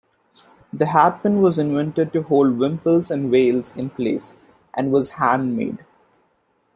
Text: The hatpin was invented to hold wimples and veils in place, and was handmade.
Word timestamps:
The 0.73 0.85
hatpin 0.87 1.43
was 1.43 1.59
invented 1.59 2.11
to 2.13 2.23
hold 2.23 2.57
wimples 2.57 3.11
and 3.11 3.29
veils 3.29 3.75
in 3.77 3.91
place, 3.91 4.33
and 4.73 4.91
was 4.91 5.11
handmade. 5.11 5.85